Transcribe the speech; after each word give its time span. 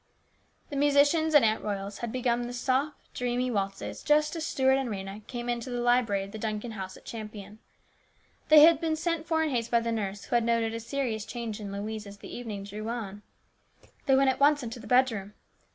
The 0.71 0.75
musicians 0.75 1.35
at 1.35 1.43
Aunt 1.43 1.61
Royal's 1.63 1.99
had 1.99 2.11
begun 2.11 2.47
the 2.47 2.53
soft, 2.53 3.13
dreamy 3.13 3.51
waltzes 3.51 4.01
just 4.01 4.35
as 4.35 4.43
Stuart 4.43 4.73
and 4.77 4.89
Rhena 4.89 5.21
came 5.27 5.47
into 5.47 5.69
the 5.69 5.79
library 5.79 6.23
of 6.23 6.31
the 6.31 6.39
Duncan 6.39 6.71
house 6.71 6.97
at 6.97 7.05
Champion. 7.05 7.59
They 8.49 8.61
had 8.61 8.81
been 8.81 8.95
sent 8.95 9.27
for 9.27 9.43
in 9.43 9.51
haste 9.51 9.69
by 9.69 9.81
the 9.81 9.91
nurse, 9.91 10.23
who 10.23 10.33
had 10.35 10.43
noted 10.43 10.73
a 10.73 10.79
serious 10.79 11.23
change 11.23 11.59
in 11.59 11.71
Louise 11.71 12.07
as 12.07 12.17
the 12.17 12.35
evening 12.35 12.63
drew 12.63 12.89
on. 12.89 13.21
They 14.07 14.15
went 14.15 14.31
at 14.31 14.39
once 14.39 14.63
into 14.63 14.79
the 14.79 14.87
bedroom. 14.87 15.33